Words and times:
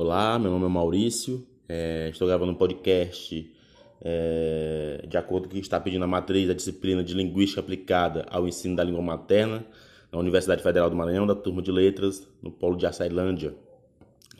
Olá, 0.00 0.38
meu 0.38 0.52
nome 0.52 0.64
é 0.64 0.68
Maurício, 0.68 1.44
é, 1.68 2.08
estou 2.12 2.28
gravando 2.28 2.52
um 2.52 2.54
podcast 2.54 3.52
é, 4.00 5.04
de 5.08 5.18
acordo 5.18 5.48
com 5.48 5.54
o 5.54 5.56
que 5.56 5.58
está 5.58 5.80
pedindo 5.80 6.04
a 6.04 6.06
matriz 6.06 6.46
da 6.46 6.54
disciplina 6.54 7.02
de 7.02 7.14
Linguística 7.14 7.60
Aplicada 7.60 8.24
ao 8.30 8.46
Ensino 8.46 8.76
da 8.76 8.84
Língua 8.84 9.02
Materna 9.02 9.66
na 10.12 10.20
Universidade 10.20 10.62
Federal 10.62 10.88
do 10.88 10.94
Maranhão, 10.94 11.26
da 11.26 11.34
turma 11.34 11.60
de 11.60 11.72
Letras, 11.72 12.24
no 12.40 12.48
Polo 12.48 12.76
de 12.76 12.86
Açailândia. 12.86 13.56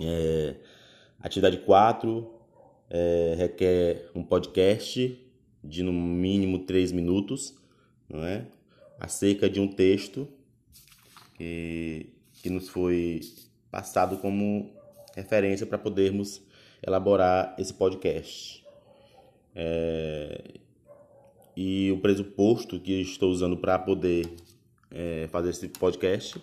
É, 0.01 0.55
atividade 1.19 1.57
4 1.57 2.31
é, 2.89 3.35
requer 3.37 4.13
um 4.15 4.23
podcast 4.23 5.21
de 5.65 5.83
no 5.83 5.93
mínimo 5.93 6.61
3 6.61 6.93
minutos, 6.93 7.53
não 8.09 8.23
é? 8.23 8.47
acerca 9.01 9.51
de 9.51 9.59
um 9.59 9.67
texto 9.67 10.29
que, 11.35 12.13
que 12.45 12.49
nos 12.49 12.69
foi 12.69 13.23
passado 13.73 14.19
como 14.19 14.78
referência 15.19 15.67
para 15.67 15.79
podermos 15.79 16.43
elaborar 16.87 17.55
esse 17.59 17.75
podcast. 17.75 18.65
É, 19.55 20.55
e 21.57 21.91
o 21.91 21.99
pressuposto 21.99 22.79
que 22.79 23.01
estou 23.01 23.31
usando 23.31 23.57
para 23.57 23.79
poder 23.79 24.29
é, 24.91 25.29
fazer 25.31 25.51
esse 25.51 25.69
podcast 25.69 26.41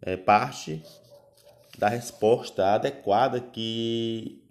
é 0.00 0.16
parte 0.16 0.82
da 1.78 1.88
resposta 1.88 2.74
adequada 2.74 3.40
que 3.40 4.42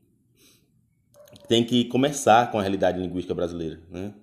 tem 1.47 1.65
que 1.65 1.85
começar 1.85 2.49
com 2.49 2.57
a 2.57 2.61
realidade 2.61 2.99
linguística 2.99 3.35
brasileira. 3.35 3.81
Né? 3.89 4.13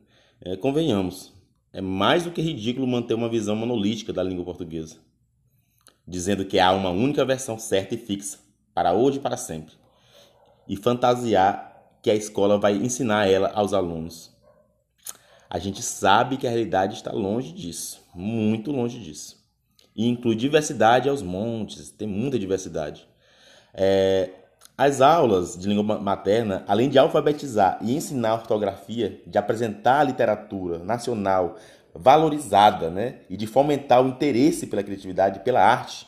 É, 0.41 0.57
convenhamos, 0.57 1.35
é 1.73 1.83
mais 1.83 2.25
do 2.25 2.31
que 2.31 2.41
ridículo 2.41 2.87
manter 2.87 3.13
uma 3.13 3.29
visão 3.29 3.55
monolítica 3.55 4.13
da 4.13 4.23
língua 4.23 4.45
portuguesa, 4.45 4.97
dizendo 6.07 6.47
que 6.47 6.59
há 6.59 6.73
uma 6.73 6.89
única 6.89 7.25
versão 7.27 7.59
certa 7.59 7.95
e 7.95 7.99
fixa 7.99 8.48
para 8.79 8.93
hoje 8.93 9.19
e 9.19 9.21
para 9.21 9.37
sempre, 9.37 9.75
e 10.69 10.77
fantasiar 10.77 11.83
que 12.01 12.09
a 12.09 12.15
escola 12.15 12.61
vai 12.61 12.75
ensinar 12.75 13.29
ela 13.29 13.51
aos 13.53 13.75
alunos. 13.75 14.31
A 15.51 15.59
gente 15.59 15.83
sabe 15.83 16.37
que 16.37 16.47
a 16.47 16.51
realidade 16.51 16.95
está 16.95 17.11
longe 17.11 17.51
disso, 17.51 18.01
muito 18.15 18.71
longe 18.71 19.01
disso. 19.01 19.45
E 19.97 20.07
inclui 20.07 20.37
diversidade 20.37 21.09
aos 21.09 21.23
montes, 21.23 21.91
tem 21.91 22.07
muita 22.07 22.39
diversidade. 22.39 23.09
É, 23.75 24.31
as 24.77 25.01
aulas 25.01 25.59
de 25.59 25.67
língua 25.67 25.99
materna, 25.99 26.63
além 26.69 26.89
de 26.89 27.01
alfabetizar 27.01 27.81
e 27.83 27.97
ensinar 27.97 28.35
ortografia, 28.35 29.21
de 29.27 29.39
apresentar 29.39 30.03
a 30.03 30.05
literatura 30.05 30.79
nacional 30.79 31.57
valorizada 31.93 32.91
né, 32.91 33.23
e 33.29 33.37
de 33.37 33.49
fomentar 33.49 34.05
o 34.05 34.07
interesse 34.07 34.69
pela 34.69 34.85
criatividade, 34.85 35.41
pela 35.41 35.61
arte, 35.61 36.07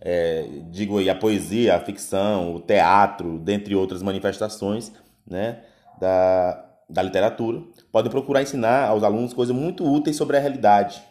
é, 0.00 0.46
digo 0.70 0.98
aí, 0.98 1.10
a 1.10 1.14
poesia, 1.14 1.76
a 1.76 1.80
ficção, 1.80 2.54
o 2.54 2.60
teatro, 2.60 3.38
dentre 3.38 3.74
outras 3.74 4.02
manifestações 4.02 4.92
né, 5.26 5.62
da, 6.00 6.64
da 6.88 7.02
literatura, 7.02 7.62
podem 7.90 8.10
procurar 8.10 8.42
ensinar 8.42 8.88
aos 8.88 9.02
alunos 9.02 9.34
coisas 9.34 9.54
muito 9.54 9.84
úteis 9.84 10.16
sobre 10.16 10.36
a 10.36 10.40
realidade, 10.40 11.02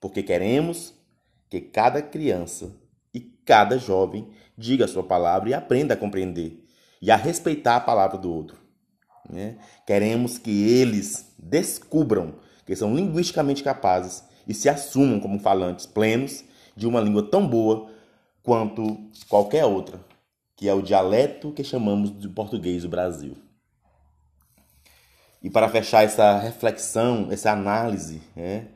porque 0.00 0.22
queremos 0.22 0.94
que 1.48 1.60
cada 1.60 2.02
criança 2.02 2.74
e 3.14 3.20
cada 3.20 3.78
jovem 3.78 4.28
diga 4.56 4.84
a 4.84 4.88
sua 4.88 5.02
palavra 5.02 5.50
e 5.50 5.54
aprenda 5.54 5.94
a 5.94 5.96
compreender 5.96 6.64
e 7.00 7.10
a 7.10 7.16
respeitar 7.16 7.76
a 7.76 7.80
palavra 7.80 8.18
do 8.18 8.32
outro. 8.32 8.58
Né? 9.28 9.56
Queremos 9.86 10.38
que 10.38 10.70
eles 10.70 11.34
descubram 11.38 12.34
que 12.66 12.76
são 12.76 12.94
linguisticamente 12.94 13.62
capazes 13.62 14.22
e 14.46 14.54
se 14.54 14.68
assumam 14.68 15.18
como 15.18 15.38
falantes 15.38 15.86
plenos 15.86 16.44
de 16.76 16.86
uma 16.86 17.00
língua 17.00 17.22
tão 17.22 17.46
boa 17.46 17.90
quanto 18.42 18.98
qualquer 19.28 19.64
outra, 19.64 20.00
que 20.56 20.68
é 20.68 20.74
o 20.74 20.82
dialeto 20.82 21.52
que 21.52 21.62
chamamos 21.62 22.18
de 22.18 22.28
português 22.28 22.82
do 22.82 22.88
Brasil. 22.88 23.36
E 25.42 25.50
para 25.50 25.68
fechar 25.68 26.04
essa 26.04 26.38
reflexão, 26.38 27.28
essa 27.30 27.50
análise, 27.50 28.22
né, 28.36 28.68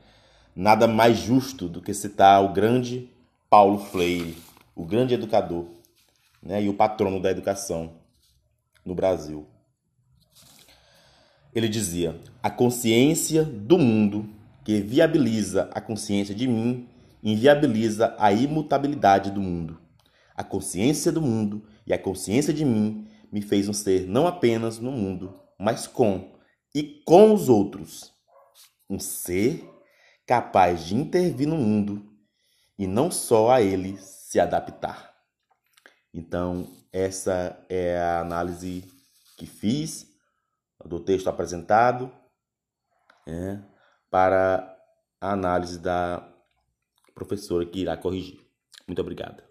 nada 0.55 0.88
mais 0.88 1.19
justo 1.19 1.69
do 1.69 1.81
que 1.81 1.94
citar 1.94 2.43
o 2.44 2.53
grande 2.53 3.09
Paulo 3.49 3.78
Freire, 3.78 4.37
o 4.75 4.84
grande 4.84 5.15
educador 5.15 5.66
né, 6.43 6.62
e 6.62 6.69
o 6.69 6.75
patrono 6.75 7.21
da 7.21 7.31
educação 7.31 7.93
no 8.84 8.94
Brasil. 8.94 9.47
Ele 11.55 11.69
dizia: 11.69 12.21
a 12.43 12.50
consciência 12.50 13.44
do 13.44 13.78
mundo 13.78 14.28
que 14.65 14.81
viabiliza 14.81 15.71
a 15.72 15.81
consciência 15.81 16.34
de 16.34 16.49
mim 16.49 16.88
inviabiliza 17.32 18.14
a 18.19 18.32
imutabilidade 18.32 19.32
do 19.32 19.41
mundo. 19.41 19.81
A 20.34 20.44
consciência 20.44 21.10
do 21.10 21.20
mundo 21.20 21.66
e 21.84 21.92
a 21.92 21.98
consciência 21.98 22.54
de 22.54 22.64
mim 22.64 23.09
me 23.32 23.42
fez 23.42 23.69
um 23.69 23.72
ser 23.72 24.06
não 24.06 24.28
apenas 24.28 24.78
no 24.78 24.92
mundo, 24.92 25.34
mas 25.59 25.88
com 25.88 26.37
e 26.72 27.03
com 27.04 27.34
os 27.34 27.48
outros. 27.48 28.12
Um 28.88 29.00
ser 29.00 29.69
capaz 30.25 30.84
de 30.84 30.94
intervir 30.94 31.48
no 31.48 31.56
mundo 31.56 32.06
e 32.78 32.87
não 32.87 33.10
só 33.10 33.50
a 33.50 33.60
ele 33.60 33.98
se 33.98 34.38
adaptar. 34.38 35.12
Então, 36.14 36.70
essa 36.93 37.58
é 37.69 37.98
a 37.98 38.20
análise 38.20 38.84
que 39.37 39.47
fiz 39.47 40.06
do 40.84 41.00
texto 41.00 41.28
apresentado 41.28 42.12
é, 43.26 43.58
para 44.08 44.76
a 45.20 45.32
análise 45.32 45.81
da 45.81 46.35
professora 47.16 47.65
que 47.65 47.81
irá 47.81 47.97
corrigir. 47.97 48.38
Muito 48.87 49.00
obrigado. 49.00 49.43